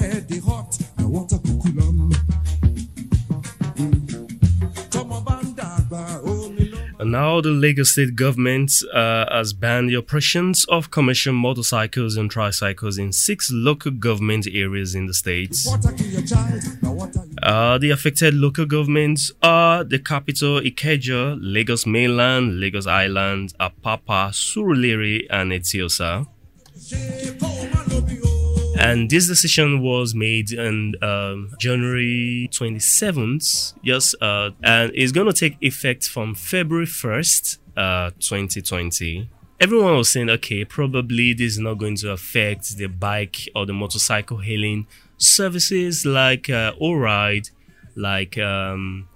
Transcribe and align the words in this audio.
head 0.00 0.28
they 0.28 0.38
hot, 0.38 0.78
I 0.98 1.04
want 1.04 1.32
a 1.32 1.36
kukulam. 1.36 2.12
Tọmọ 4.92 5.18
bá 5.26 5.36
ń 5.44 5.54
dàgbà, 5.58 6.02
omi 6.24 6.64
ló 6.72 6.78
And 7.00 7.12
now 7.12 7.40
the 7.40 7.50
Lagos 7.50 7.92
state 7.92 8.16
government 8.16 8.72
uh, 8.92 9.24
has 9.30 9.52
banned 9.52 9.88
the 9.90 9.96
operations 9.96 10.64
of 10.68 10.90
commercial 10.90 11.32
motorcycles 11.32 12.16
and 12.16 12.28
tricycles 12.28 12.98
in 12.98 13.12
six 13.12 13.50
local 13.52 13.92
government 13.92 14.48
areas 14.52 14.94
in 14.96 15.06
the 15.06 15.14
states. 15.14 15.64
water 15.66 15.92
kill 15.92 16.06
your 16.08 16.22
child. 16.26 16.60
Now 16.82 16.92
what 16.92 17.16
are 17.16 17.24
you? 17.24 17.34
Uh, 17.40 17.78
the 17.78 17.90
affected 17.90 18.34
local 18.34 18.66
governments 18.66 19.30
are 19.42 19.84
the 19.84 20.00
capital 20.00 20.60
Ikeja, 20.60 21.38
Lagos 21.40 21.86
Mainland, 21.86 22.58
Lagos 22.58 22.86
Island, 22.88 23.54
Apapa, 23.60 24.32
Surulere, 24.32 25.24
and 25.30 25.52
Eti-Osa. 25.52 26.26
And 28.78 29.10
this 29.10 29.26
decision 29.26 29.82
was 29.82 30.14
made 30.14 30.56
on 30.56 30.94
um, 31.02 31.54
January 31.58 32.48
27th, 32.52 33.74
yes, 33.82 34.14
uh, 34.20 34.50
and 34.62 34.92
it's 34.94 35.10
going 35.10 35.26
to 35.26 35.32
take 35.32 35.56
effect 35.60 36.08
from 36.08 36.34
February 36.34 36.86
1st, 36.86 37.58
uh, 37.76 38.10
2020. 38.20 39.28
Everyone 39.60 39.96
was 39.96 40.10
saying, 40.10 40.30
okay, 40.30 40.64
probably 40.64 41.32
this 41.32 41.54
is 41.54 41.58
not 41.58 41.74
going 41.78 41.96
to 41.96 42.12
affect 42.12 42.76
the 42.76 42.86
bike 42.86 43.48
or 43.56 43.66
the 43.66 43.72
motorcycle 43.72 44.38
hailing 44.38 44.86
services 45.16 46.06
like 46.06 46.48
uh, 46.48 46.72
Oride, 46.80 47.50
like 47.96 48.38
um, 48.38 49.08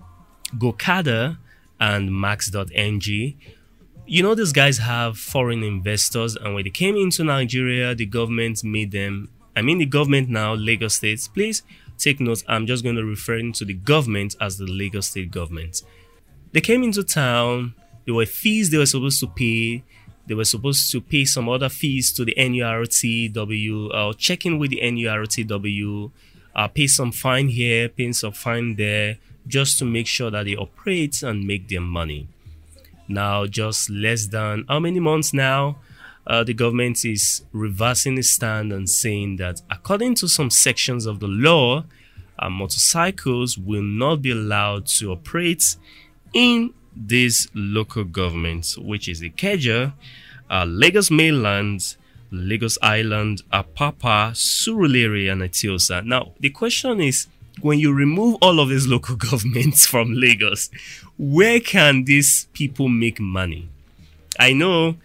Gokada, 0.57 1.39
and 1.79 2.13
Max.ng 2.13 3.37
you 4.05 4.21
know 4.23 4.35
these 4.35 4.53
guys 4.53 4.79
have 4.79 5.17
foreign 5.17 5.63
investors 5.63 6.35
and 6.35 6.55
when 6.55 6.65
they 6.65 6.71
came 6.71 6.97
into 6.97 7.23
nigeria 7.23 7.95
the 7.95 8.05
government 8.05 8.63
made 8.65 8.91
them 8.91 9.29
i 9.57 9.63
mean 9.63 9.79
the 9.79 9.87
government 9.87 10.29
now 10.29 10.55
lagos 10.55 10.95
state 10.95 11.29
please 11.35 11.63
take 11.99 12.21
note 12.21 12.43
i'm 12.49 12.67
just 12.67 12.83
going 12.83 12.97
to 12.97 13.05
refer 13.05 13.41
to 13.51 13.65
the 13.65 13.75
government 13.75 14.35
as 14.41 14.59
the 14.59 14.67
lagos 14.67 15.09
state 15.09 15.31
government. 15.31 15.83
They 16.53 16.61
came 16.61 16.83
into 16.83 17.03
town 17.03 17.75
there 18.05 18.15
were 18.15 18.27
fees 18.27 18.71
they 18.71 18.79
were 18.79 18.87
supposed 18.87 19.21
to 19.21 19.27
pay 19.27 19.83
they 20.27 20.35
were 20.35 20.45
supposed 20.45 20.91
to 20.93 21.01
pay 21.01 21.25
some 21.25 21.49
other 21.49 21.69
fees 21.69 22.13
to 22.13 22.25
the 22.25 22.35
nurtw 22.37 23.95
uh, 23.95 24.13
check 24.19 24.45
in 24.45 24.59
with 24.59 24.71
the 24.71 24.81
nurtw 24.83 26.11
uh, 26.55 26.69
pay 26.69 26.87
some 26.87 27.11
fine 27.11 27.49
here 27.49 27.89
pay 27.89 28.13
some 28.13 28.33
fine 28.33 28.77
there 28.77 29.17
just 29.47 29.79
to 29.79 29.85
make 29.85 30.07
sure 30.07 30.31
that 30.31 30.45
they 30.45 30.57
operate 30.57 31.23
and 31.23 31.47
make 31.47 31.69
their 31.69 31.81
money. 31.81 32.29
Now 33.09 33.47
just 33.47 33.91
less 33.91 34.27
than 34.27 34.65
how 34.69 34.81
many 34.81 35.01
months 35.01 35.35
now 35.35 35.79
uh, 36.27 36.45
the 36.45 36.55
government 36.55 37.05
is 37.05 37.45
reversing 37.53 38.17
its 38.19 38.31
stand 38.31 38.73
and 38.73 38.89
saying 38.89 39.37
that 39.37 39.61
according 39.71 40.15
to 40.15 40.29
some 40.29 40.51
sections 40.51 41.07
of 41.07 41.21
the 41.21 41.27
law 41.27 41.85
uh, 42.39 42.49
motorcycles 42.49 43.59
will 43.59 43.83
not 43.83 44.23
be 44.23 44.31
allowed 44.31 44.87
to 44.87 45.13
operate 45.13 45.77
in 46.33 46.73
these 46.97 47.49
local 47.55 48.05
governments 48.05 48.77
which 48.79 49.09
is 49.09 49.23
Ikeja, 49.23 49.93
uh, 50.51 50.65
Lagos 50.69 51.11
Mainland, 51.11 51.97
Lagos 52.31 52.79
Island, 52.83 53.43
Apapa, 53.53 54.33
Surulere, 54.33 55.31
and 55.31 55.43
Eti-Osa. 55.43 56.03
Now 56.03 56.33
the 56.41 56.51
question 56.51 57.01
is 57.01 57.27
when 57.61 57.79
you 57.79 57.93
remove 57.93 58.37
all 58.41 58.61
of 58.61 58.69
these 58.69 58.87
local 58.87 59.17
governments 59.31 59.87
from 59.87 60.13
Lagos, 60.15 60.71
where 61.19 61.61
can 61.61 62.05
these 62.05 62.47
people 62.53 62.89
make 62.89 63.21
money? 63.21 63.69
I 64.39 64.53
know 64.53 64.97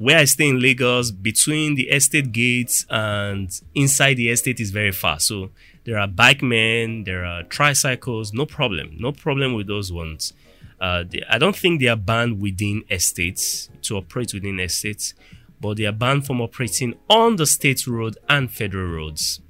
where 0.00 0.16
I 0.16 0.24
stay 0.24 0.48
in 0.48 0.60
Lagos, 0.60 1.10
between 1.10 1.74
the 1.74 1.90
estate 1.90 2.32
gates 2.32 2.86
and 2.88 3.50
inside 3.74 4.14
the 4.14 4.30
estate 4.30 4.58
is 4.58 4.70
very 4.70 4.92
far. 4.92 5.20
So 5.20 5.50
there 5.84 5.98
are 5.98 6.08
bike 6.08 6.40
men, 6.40 7.04
there 7.04 7.22
are 7.22 7.42
tricycles, 7.42 8.32
no 8.32 8.46
problem, 8.46 8.96
no 8.98 9.12
problem 9.12 9.52
with 9.52 9.66
those 9.66 9.92
ones. 9.92 10.32
Uh, 10.80 11.04
they, 11.06 11.22
I 11.28 11.36
don't 11.36 11.54
think 11.54 11.82
they 11.82 11.88
are 11.88 11.96
banned 11.96 12.40
within 12.40 12.82
estates 12.90 13.68
to 13.82 13.98
operate 13.98 14.32
within 14.32 14.58
estates, 14.58 15.12
but 15.60 15.76
they 15.76 15.84
are 15.84 15.92
banned 15.92 16.24
from 16.24 16.40
operating 16.40 16.94
on 17.10 17.36
the 17.36 17.44
state 17.44 17.86
road 17.86 18.16
and 18.26 18.50
federal 18.50 18.90
roads. 18.90 19.42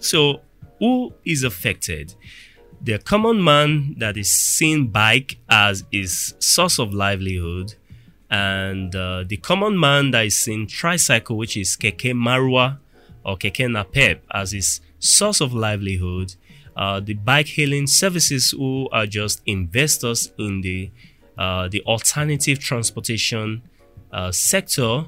So, 0.00 0.40
who 0.80 1.14
is 1.24 1.44
affected? 1.44 2.16
The 2.80 2.98
common 2.98 3.44
man 3.44 3.94
that 3.98 4.16
is 4.16 4.32
seeing 4.32 4.88
bike 4.88 5.38
as 5.48 5.84
his 5.92 6.34
source 6.40 6.80
of 6.80 6.92
livelihood, 6.92 7.76
and 8.32 8.96
uh, 8.96 9.24
the 9.28 9.36
common 9.36 9.78
man 9.78 10.10
that 10.12 10.24
is 10.24 10.48
in 10.48 10.66
tricycle, 10.66 11.36
which 11.36 11.54
is 11.54 11.76
keke 11.76 12.14
marwa 12.14 12.78
or 13.26 13.36
keke 13.36 13.68
napep, 13.68 14.20
as 14.32 14.52
his 14.52 14.80
source 14.98 15.42
of 15.42 15.52
livelihood. 15.52 16.34
Uh, 16.74 16.98
the 16.98 17.12
bike 17.12 17.48
hailing 17.48 17.86
services 17.86 18.52
who 18.52 18.88
are 18.90 19.04
just 19.04 19.42
investors 19.44 20.32
in 20.38 20.62
the 20.62 20.90
uh, 21.36 21.68
the 21.68 21.82
alternative 21.82 22.58
transportation 22.58 23.62
uh, 24.12 24.32
sector 24.32 25.04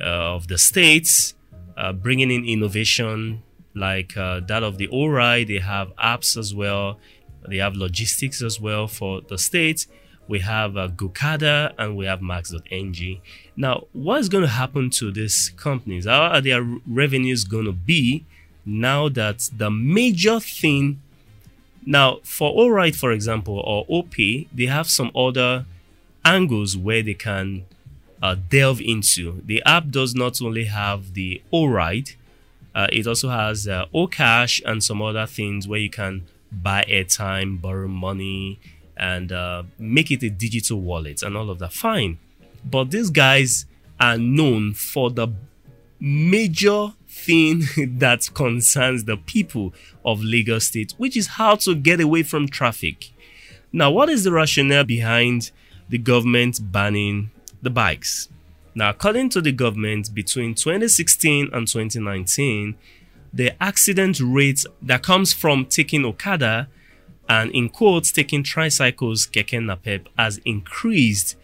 uh, 0.00 0.34
of 0.36 0.48
the 0.48 0.56
states, 0.56 1.34
uh, 1.76 1.92
bringing 1.92 2.30
in 2.30 2.46
innovation 2.46 3.42
like 3.74 4.14
that 4.14 4.62
of 4.62 4.78
the 4.78 4.86
ORI. 4.88 5.44
They 5.44 5.58
have 5.58 5.94
apps 5.96 6.38
as 6.38 6.54
well. 6.54 6.98
They 7.46 7.58
have 7.58 7.76
logistics 7.76 8.40
as 8.40 8.58
well 8.58 8.88
for 8.88 9.20
the 9.20 9.36
states. 9.36 9.86
We 10.28 10.40
have 10.40 10.76
uh, 10.76 10.88
Gokada 10.88 11.72
and 11.78 11.96
we 11.96 12.04
have 12.06 12.22
Max.ng. 12.22 13.20
Now, 13.56 13.84
what 13.92 14.20
is 14.20 14.28
going 14.28 14.42
to 14.42 14.50
happen 14.50 14.90
to 14.90 15.10
these 15.10 15.52
companies? 15.56 16.06
How 16.06 16.20
are 16.22 16.40
their 16.40 16.62
revenues 16.86 17.44
going 17.44 17.64
to 17.64 17.72
be 17.72 18.24
now 18.64 19.08
that 19.08 19.48
the 19.56 19.70
major 19.70 20.38
thing 20.38 21.00
now 21.86 22.18
for 22.22 22.54
Oride, 22.54 22.94
for 22.94 23.10
example, 23.12 23.60
or 23.60 23.86
OPay, 23.86 24.48
they 24.52 24.66
have 24.66 24.88
some 24.88 25.10
other 25.16 25.64
angles 26.24 26.76
where 26.76 27.02
they 27.02 27.14
can 27.14 27.64
uh, 28.22 28.36
delve 28.50 28.82
into. 28.82 29.40
The 29.46 29.62
app 29.64 29.88
does 29.88 30.14
not 30.14 30.42
only 30.42 30.64
have 30.64 31.14
the 31.14 31.40
Oride, 31.50 32.14
uh, 32.74 32.88
it 32.92 33.06
also 33.06 33.30
has 33.30 33.66
uh, 33.66 33.86
Okash 33.94 34.60
and 34.66 34.84
some 34.84 35.00
other 35.00 35.26
things 35.26 35.66
where 35.66 35.80
you 35.80 35.90
can 35.90 36.26
buy 36.52 36.84
airtime, 36.88 37.60
borrow 37.60 37.88
money, 37.88 38.60
and 38.98 39.32
uh, 39.32 39.62
make 39.78 40.10
it 40.10 40.22
a 40.22 40.30
digital 40.30 40.80
wallet 40.80 41.22
and 41.22 41.36
all 41.36 41.50
of 41.50 41.58
that. 41.60 41.72
Fine. 41.72 42.18
But 42.64 42.90
these 42.90 43.10
guys 43.10 43.66
are 44.00 44.18
known 44.18 44.74
for 44.74 45.10
the 45.10 45.28
major 46.00 46.92
thing 47.08 47.62
that 47.98 48.28
concerns 48.34 49.04
the 49.04 49.16
people 49.16 49.72
of 50.04 50.22
Lagos 50.22 50.66
State, 50.66 50.94
which 50.96 51.16
is 51.16 51.26
how 51.26 51.56
to 51.56 51.74
get 51.74 52.00
away 52.00 52.22
from 52.22 52.48
traffic. 52.48 53.12
Now, 53.72 53.90
what 53.90 54.08
is 54.08 54.24
the 54.24 54.32
rationale 54.32 54.84
behind 54.84 55.50
the 55.88 55.98
government 55.98 56.72
banning 56.72 57.30
the 57.62 57.70
bikes? 57.70 58.28
Now, 58.74 58.90
according 58.90 59.30
to 59.30 59.40
the 59.40 59.52
government, 59.52 60.14
between 60.14 60.54
2016 60.54 61.50
and 61.52 61.66
2019, 61.66 62.76
the 63.32 63.62
accident 63.62 64.20
rate 64.20 64.64
that 64.80 65.02
comes 65.02 65.32
from 65.32 65.66
taking 65.66 66.04
Okada 66.04 66.68
and 67.28 67.50
in 67.52 67.68
quotes 67.68 68.10
taking 68.10 68.42
tricycles, 68.42 69.26
keke 69.26 69.60
napep, 69.60 70.06
has 70.16 70.40
increased, 70.44 71.36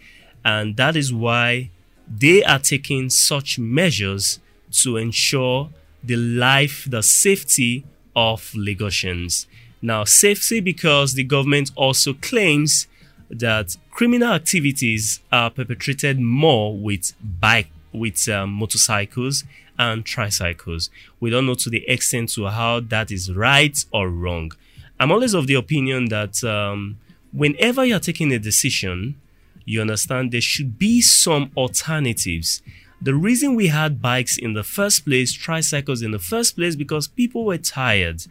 and 0.44 0.76
that 0.76 0.96
is 0.96 1.12
why 1.12 1.70
they 2.08 2.42
are 2.44 2.58
taking 2.58 3.10
such 3.10 3.58
measures 3.58 4.40
to 4.70 4.96
ensure 4.96 5.70
the 6.02 6.16
life, 6.16 6.86
the 6.88 7.02
safety 7.02 7.84
of 8.14 8.52
Lagosians. 8.52 9.46
Now, 9.80 10.04
safety 10.04 10.60
because 10.60 11.14
the 11.14 11.24
government 11.24 11.70
also 11.76 12.14
claims 12.14 12.86
that 13.30 13.76
criminal 13.90 14.32
activities 14.32 15.20
are 15.32 15.50
perpetrated 15.50 16.20
more 16.20 16.76
with 16.76 17.12
bike, 17.22 17.68
with 17.92 18.28
um, 18.28 18.52
motorcycles 18.52 19.44
and 19.78 20.04
tricycles. 20.04 20.90
We 21.20 21.30
don't 21.30 21.46
know 21.46 21.54
to 21.54 21.70
the 21.70 21.88
extent 21.88 22.30
to 22.30 22.46
how 22.46 22.80
that 22.80 23.10
is 23.10 23.32
right 23.32 23.76
or 23.92 24.08
wrong. 24.08 24.52
I'm 24.98 25.10
always 25.10 25.34
of 25.34 25.46
the 25.46 25.54
opinion 25.54 26.06
that 26.06 26.42
um, 26.44 26.98
whenever 27.32 27.84
you're 27.84 28.00
taking 28.00 28.32
a 28.32 28.38
decision, 28.38 29.20
you 29.64 29.80
understand 29.80 30.30
there 30.30 30.40
should 30.40 30.78
be 30.78 31.00
some 31.00 31.50
alternatives. 31.56 32.62
The 33.02 33.14
reason 33.14 33.54
we 33.54 33.68
had 33.68 34.00
bikes 34.00 34.38
in 34.38 34.54
the 34.54 34.62
first 34.62 35.04
place, 35.04 35.32
tricycles 35.32 36.00
in 36.02 36.12
the 36.12 36.18
first 36.18 36.56
place, 36.56 36.76
because 36.76 37.08
people 37.08 37.44
were 37.44 37.58
tired. 37.58 38.22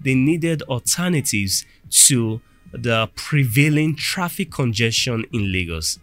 They 0.00 0.14
needed 0.14 0.62
alternatives 0.62 1.64
to 1.90 2.40
the 2.72 3.10
prevailing 3.14 3.94
traffic 3.96 4.50
congestion 4.50 5.26
in 5.32 5.52
Lagos. 5.52 5.98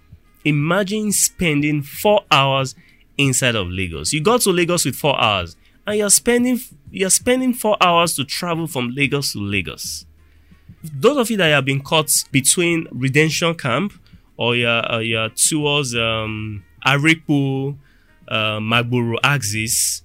Imagine 0.45 1.11
spending 1.11 1.81
four 1.81 2.23
hours 2.29 2.75
inside 3.17 3.55
of 3.55 3.67
Lagos. 3.67 4.13
You 4.13 4.21
got 4.21 4.41
to 4.41 4.51
Lagos 4.51 4.85
with 4.85 4.95
four 4.95 5.19
hours, 5.19 5.55
and 5.87 5.97
you're 5.97 6.09
spending 6.09 6.59
you're 6.91 7.09
spending 7.09 7.53
four 7.53 7.77
hours 7.81 8.15
to 8.15 8.25
travel 8.25 8.67
from 8.67 8.89
Lagos 8.91 9.33
to 9.33 9.39
Lagos. 9.39 10.05
Those 10.83 11.17
of 11.17 11.29
you 11.29 11.37
that 11.37 11.49
have 11.49 11.65
been 11.65 11.81
caught 11.81 12.11
between 12.31 12.87
Redemption 12.91 13.53
Camp 13.55 13.93
or 14.37 14.55
you're, 14.55 14.91
uh, 14.91 14.99
you're 14.99 15.29
towards 15.29 15.93
um, 15.95 16.63
Arepo, 16.85 17.77
uh, 18.27 18.59
Magboro 18.59 19.17
axis, 19.23 20.03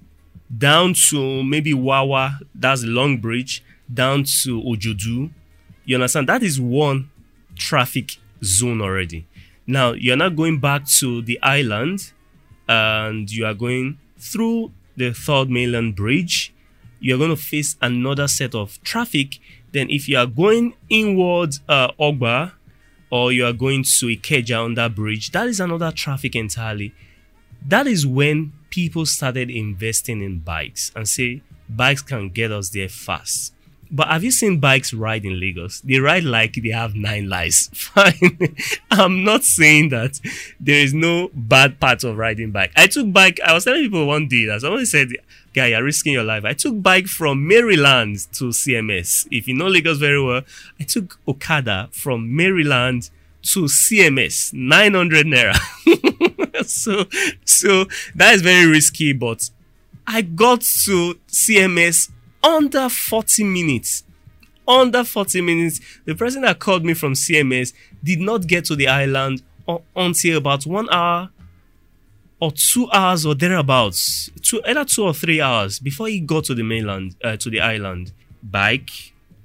down 0.55 0.93
to 1.09 1.43
maybe 1.43 1.73
Wawa, 1.73 2.39
that's 2.53 2.81
the 2.81 2.87
long 2.87 3.17
bridge, 3.17 3.63
down 3.91 4.23
to 4.23 4.61
Ojodu. 4.61 5.31
You 5.85 5.95
understand? 5.95 6.27
That 6.27 6.43
is 6.43 6.59
one 6.59 7.09
traffic 7.55 8.17
zone 8.43 8.81
already. 8.81 9.25
Now 9.67 9.93
you're 9.93 10.17
not 10.17 10.35
going 10.35 10.59
back 10.59 10.85
to 10.99 11.21
the 11.21 11.39
island 11.41 12.11
and 12.67 13.31
you 13.31 13.45
are 13.45 13.53
going 13.53 13.97
through 14.17 14.71
the 14.97 15.13
third 15.13 15.49
mainland 15.49 15.95
bridge. 15.95 16.53
You're 16.99 17.17
going 17.17 17.29
to 17.29 17.41
face 17.41 17.75
another 17.81 18.27
set 18.27 18.55
of 18.55 18.81
traffic. 18.83 19.39
Then, 19.75 19.89
if 19.89 20.07
you 20.07 20.17
are 20.17 20.25
going 20.25 20.73
inward 20.89 21.55
uh, 21.67 21.89
Ogba 21.99 22.53
or 23.09 23.33
you 23.33 23.45
are 23.45 23.51
going 23.51 23.83
to 23.83 24.05
Ikeja 24.05 24.63
on 24.63 24.75
that 24.75 24.95
bridge, 24.95 25.31
that 25.31 25.47
is 25.47 25.59
another 25.59 25.91
traffic 25.91 26.33
entirely. 26.33 26.93
That 27.67 27.85
is 27.85 28.07
when 28.07 28.53
people 28.69 29.05
started 29.05 29.49
investing 29.49 30.21
in 30.23 30.39
bikes 30.39 30.93
and 30.95 31.09
say 31.09 31.41
bikes 31.67 32.01
can 32.01 32.29
get 32.29 32.53
us 32.53 32.69
there 32.69 32.87
fast. 32.87 33.53
But 33.95 34.09
have 34.09 34.25
you 34.25 34.31
seen 34.31 34.59
bikes 34.59 34.93
ride 34.93 35.23
in 35.23 35.39
Lagos? 35.39 35.79
They 35.79 35.99
ride 35.99 36.25
like 36.25 36.55
they 36.55 36.69
have 36.69 36.95
nine 36.95 37.29
lives. 37.29 37.69
Fine. 37.73 38.57
I'm 38.91 39.23
not 39.23 39.45
saying 39.45 39.87
that 39.89 40.19
there 40.59 40.81
is 40.81 40.93
no 40.93 41.29
bad 41.33 41.79
part 41.79 42.03
of 42.03 42.17
riding 42.17 42.51
bike. 42.51 42.73
I 42.75 42.87
took 42.87 43.13
bike, 43.13 43.39
I 43.45 43.53
was 43.53 43.63
telling 43.63 43.83
people 43.83 44.05
one 44.05 44.27
day 44.27 44.45
that 44.47 44.61
someone 44.61 44.85
said, 44.85 45.11
Guy, 45.53 45.67
you're 45.67 45.83
risking 45.83 46.11
your 46.11 46.25
life. 46.25 46.43
I 46.43 46.51
took 46.51 46.83
bike 46.83 47.07
from 47.07 47.47
Maryland 47.47 48.27
to 48.33 48.49
CMS. 48.49 49.25
If 49.31 49.47
you 49.47 49.53
know 49.53 49.67
Lagos 49.67 49.97
very 49.97 50.21
well, 50.21 50.41
I 50.77 50.83
took 50.83 51.17
Okada 51.25 51.87
from 51.93 52.35
Maryland 52.35 53.09
to 53.43 53.61
CMS, 53.61 54.51
900 54.51 55.25
naira. 55.25 55.55
so, 56.65 57.05
so 57.45 57.85
that 58.13 58.33
is 58.33 58.41
very 58.41 58.65
risky, 58.69 59.13
but 59.13 59.49
I 60.05 60.21
got 60.21 60.61
to 60.85 61.17
CMS 61.29 62.11
under 62.45 62.87
40 62.89 63.43
minutes. 63.43 64.03
Under 64.67 65.03
40 65.03 65.41
minutes. 65.41 65.81
The 66.05 66.15
person 66.15 66.43
that 66.43 66.59
called 66.59 66.85
me 66.85 66.93
from 66.93 67.13
CMS 67.13 67.73
did 68.03 68.19
not 68.19 68.47
get 68.47 68.65
to 68.65 68.75
the 68.75 68.87
island 68.87 69.41
until 69.95 70.37
about 70.37 70.65
one 70.65 70.87
hour 70.91 71.29
or 72.39 72.51
two 72.51 72.89
hours 72.91 73.25
or 73.25 73.33
thereabouts. 73.33 74.29
Two, 74.41 74.61
either 74.65 74.85
two 74.85 75.03
or 75.03 75.13
three 75.13 75.41
hours 75.41 75.79
before 75.79 76.07
he 76.07 76.19
got 76.19 76.45
to 76.45 76.53
the 76.53 76.63
mainland, 76.63 77.15
uh, 77.23 77.35
to 77.37 77.49
the 77.49 77.59
island. 77.59 78.11
Bike, 78.43 78.89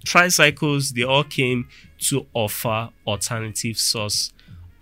tricycles, 0.04 0.92
they 0.92 1.02
all 1.02 1.24
came 1.24 1.68
to 1.98 2.26
offer 2.34 2.90
alternative 3.06 3.78
source 3.78 4.32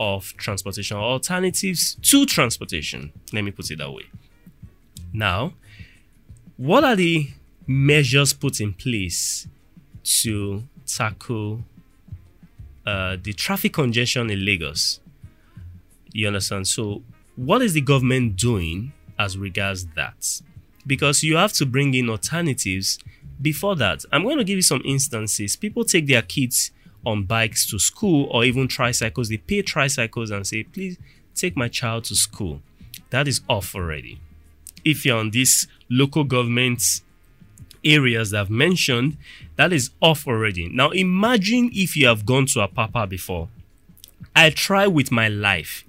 of 0.01 0.33
transportation, 0.37 0.97
alternatives 0.97 1.97
to 2.03 2.27
transportation. 2.27 3.13
Let 3.33 3.45
me 3.45 3.51
put 3.51 3.71
it 3.71 3.79
that 3.79 3.93
way. 3.93 4.05
Now, 5.13 5.55
what 6.57 6.85
are 6.85 6.97
the 6.97 7.31
measures 7.69 8.33
put 8.33 8.61
in 8.61 8.73
place 8.73 9.47
to 10.03 10.65
tackle 10.87 11.63
uh, 12.87 13.17
the 13.23 13.33
traffic 13.35 13.75
congestion 13.75 14.31
in 14.31 14.45
Lagos? 14.45 15.01
You 16.13 16.27
understand? 16.27 16.67
So, 16.67 17.03
what 17.37 17.63
is 17.63 17.75
the 17.75 17.83
government 17.83 18.37
doing 18.37 18.93
as 19.19 19.37
regards 19.39 19.87
that? 19.95 20.41
Because 20.87 21.23
you 21.23 21.37
have 21.37 21.53
to 21.53 21.67
bring 21.67 21.95
in 21.95 22.09
alternatives 22.09 22.99
before 23.41 23.77
that. 23.77 24.05
I'm 24.11 24.25
going 24.25 24.39
to 24.39 24.45
give 24.45 24.57
you 24.57 24.63
some 24.63 24.83
instances. 24.85 25.55
People 25.55 25.85
take 25.85 26.07
their 26.07 26.23
kids 26.23 26.73
on 27.05 27.25
bikes 27.25 27.69
to 27.71 27.79
school 27.79 28.27
or 28.31 28.45
even 28.45 28.67
tricycles. 28.67 29.29
They 29.29 29.37
pay 29.37 29.63
tricycles 29.63 30.31
and 30.31 30.47
say, 30.47 30.65
please 30.65 30.99
take 31.35 31.57
my 31.57 31.69
child 31.69 32.05
to 32.05 32.17
school. 32.17 32.63
That 33.11 33.29
is 33.29 33.43
off 33.49 33.75
already. 33.75 34.19
If 34.85 35.05
you're 35.05 35.19
on 35.19 35.31
this 35.31 35.67
local 35.89 36.25
government 36.25 37.03
areas 37.85 38.31
that 38.31 38.41
I've 38.41 38.51
mentioned, 38.51 39.17
that 39.57 39.73
is 39.73 39.91
off 40.01 40.27
already. 40.27 40.69
Now 40.69 40.91
imagine 40.91 41.71
if 41.73 41.97
you 41.97 42.07
have 42.07 42.27
gone 42.27 42.47
to 42.47 42.61
Apapa 42.61 43.09
before. 43.09 43.49
I 44.35 44.51
try 44.51 44.87
with 44.87 45.11
my 45.11 45.29
life 45.29 45.85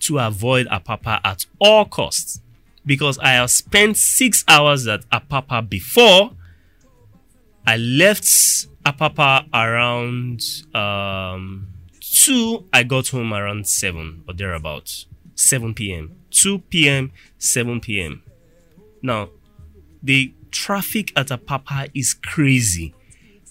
to 0.00 0.18
avoid 0.18 0.66
Apapa 0.66 1.20
at 1.24 1.46
all 1.58 1.84
costs 1.84 2.40
because 2.84 3.18
I 3.18 3.30
have 3.30 3.50
spent 3.50 3.96
six 3.96 4.44
hours 4.46 4.86
at 4.86 5.08
Apapa 5.10 5.68
before. 5.68 6.32
I 7.66 7.76
left 7.78 8.24
Apapa 8.84 9.46
around 9.54 10.42
um, 10.74 11.68
two. 12.00 12.64
I 12.72 12.82
got 12.82 13.08
home 13.08 13.32
around 13.32 13.66
seven 13.66 14.22
or 14.28 14.34
thereabouts. 14.34 15.06
7 15.36 15.74
p.m. 15.74 16.16
2 16.30 16.58
p.m. 16.60 17.12
7 17.38 17.80
p.m. 17.80 18.22
Now, 19.02 19.30
the 20.02 20.32
traffic 20.54 21.12
at 21.16 21.26
Apapa 21.26 21.90
is 21.92 22.14
crazy. 22.14 22.94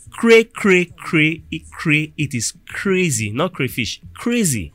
Cray, 0.10 0.46
cray, 0.46 0.86
cray, 0.86 1.44
it, 1.52 1.70
cray, 1.70 2.14
it 2.18 2.34
is 2.34 2.54
crazy. 2.70 3.32
Not 3.32 3.54
crayfish, 3.54 4.02
crazy. 4.14 4.74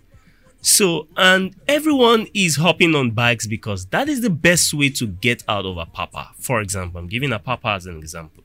So, 0.60 1.08
and 1.16 1.54
everyone 1.66 2.26
is 2.34 2.56
hopping 2.56 2.94
on 2.94 3.12
bikes 3.12 3.46
because 3.46 3.86
that 3.86 4.08
is 4.08 4.20
the 4.20 4.30
best 4.30 4.74
way 4.74 4.90
to 4.90 5.06
get 5.06 5.42
out 5.48 5.64
of 5.64 5.76
Apapa. 5.76 6.28
For 6.38 6.60
example, 6.60 7.00
I'm 7.00 7.06
giving 7.06 7.30
Apapa 7.30 7.76
as 7.76 7.86
an 7.86 7.98
example. 7.98 8.44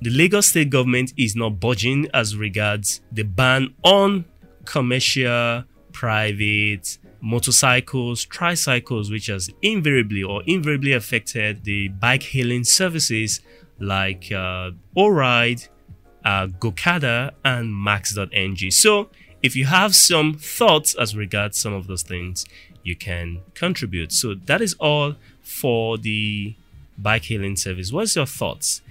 The 0.00 0.10
Lagos 0.10 0.48
state 0.48 0.70
government 0.70 1.12
is 1.16 1.36
not 1.36 1.60
budging 1.60 2.08
as 2.14 2.36
regards 2.36 3.00
the 3.12 3.24
ban 3.24 3.74
on 3.82 4.24
commercial, 4.64 5.64
private, 5.92 6.98
motorcycles, 7.20 8.24
tricycles, 8.24 9.10
which 9.10 9.26
has 9.26 9.50
invariably 9.62 10.22
or 10.22 10.42
invariably 10.46 10.92
affected 10.92 11.64
the 11.64 11.88
bike 11.88 12.22
hailing 12.22 12.64
services 12.64 13.40
like 13.78 14.30
uh, 14.32 14.70
Oride, 14.96 15.68
uh, 16.24 16.46
Gokada, 16.46 17.32
and 17.44 17.74
Max.ng. 17.74 18.70
So, 18.70 19.08
if 19.42 19.54
you 19.54 19.66
have 19.66 19.94
some 19.94 20.34
thoughts 20.34 20.94
as 20.94 21.16
regards 21.16 21.56
some 21.56 21.72
of 21.72 21.86
those 21.86 22.02
things, 22.02 22.44
you 22.82 22.96
can 22.96 23.40
contribute. 23.54 24.12
So, 24.12 24.34
that 24.34 24.60
is 24.60 24.74
all 24.74 25.14
for 25.42 25.96
the 25.96 26.54
bike 26.96 27.24
hailing 27.26 27.56
service. 27.56 27.92
What's 27.92 28.16
your 28.16 28.26
thoughts? 28.26 28.82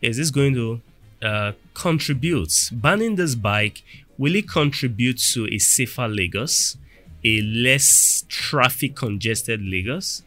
Is 0.00 0.16
this 0.16 0.30
going 0.30 0.54
to 0.54 0.80
uh, 1.22 1.52
contribute? 1.74 2.70
Banning 2.72 3.16
this 3.16 3.34
bike, 3.34 3.82
will 4.18 4.34
it 4.34 4.48
contribute 4.48 5.18
to 5.32 5.46
a 5.52 5.58
safer 5.58 6.08
Lagos? 6.08 6.76
a 7.26 7.40
less 7.42 8.24
traffic 8.28 8.94
congested 8.94 9.60
Lagos, 9.60 10.22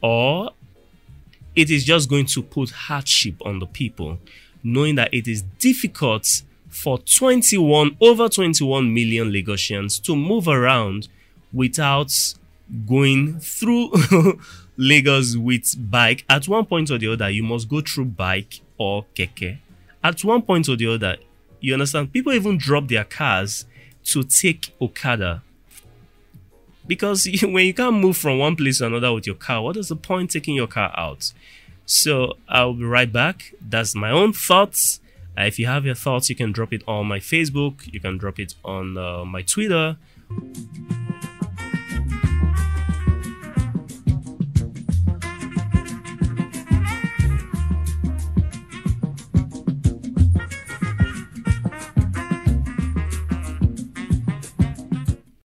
or 0.00 0.52
it 1.56 1.68
is 1.68 1.84
just 1.84 2.08
going 2.08 2.26
to 2.26 2.42
put 2.42 2.70
hardship 2.70 3.34
on 3.44 3.58
the 3.58 3.66
people, 3.66 4.18
knowing 4.62 4.94
that 4.94 5.12
it 5.12 5.26
is 5.26 5.42
difficult 5.58 6.42
for 6.68 6.98
21 6.98 7.96
over 8.00 8.28
21 8.28 8.94
million 8.94 9.32
Lagosians 9.32 10.00
to 10.02 10.14
move 10.14 10.46
around 10.46 11.08
without 11.52 12.12
going 12.86 13.40
through 13.40 13.90
Lagos 14.76 15.36
with 15.36 15.74
bike. 15.90 16.24
At 16.28 16.46
one 16.46 16.66
point 16.66 16.90
or 16.90 16.98
the 16.98 17.12
other, 17.12 17.30
you 17.30 17.42
must 17.42 17.68
go 17.68 17.80
through 17.80 18.04
bike 18.04 18.60
or 18.76 19.06
keke. 19.16 19.58
At 20.04 20.22
one 20.22 20.42
point 20.42 20.68
or 20.68 20.76
the 20.76 20.86
other, 20.86 21.16
you 21.60 21.72
understand? 21.72 22.12
People 22.12 22.32
even 22.32 22.58
drop 22.58 22.88
their 22.88 23.04
cars 23.04 23.66
to 24.04 24.22
take 24.22 24.74
Okada 24.80 25.42
because 26.88 27.28
when 27.42 27.66
you 27.66 27.74
can't 27.74 27.96
move 27.96 28.16
from 28.16 28.38
one 28.38 28.56
place 28.56 28.78
to 28.78 28.86
another 28.86 29.12
with 29.12 29.26
your 29.26 29.36
car, 29.36 29.62
what 29.62 29.76
is 29.76 29.88
the 29.88 29.96
point 29.96 30.32
taking 30.32 30.56
your 30.56 30.66
car 30.66 30.92
out? 30.96 31.32
So 31.86 32.34
I'll 32.48 32.74
be 32.74 32.84
right 32.84 33.12
back. 33.12 33.54
That's 33.60 33.94
my 33.94 34.10
own 34.10 34.32
thoughts. 34.32 35.00
Uh, 35.38 35.42
if 35.42 35.58
you 35.58 35.66
have 35.66 35.86
your 35.86 35.94
thoughts, 35.94 36.28
you 36.28 36.34
can 36.34 36.50
drop 36.50 36.72
it 36.72 36.82
on 36.88 37.06
my 37.06 37.20
Facebook. 37.20 37.92
You 37.92 38.00
can 38.00 38.18
drop 38.18 38.40
it 38.40 38.54
on 38.64 38.98
uh, 38.98 39.24
my 39.24 39.42
Twitter. 39.42 39.96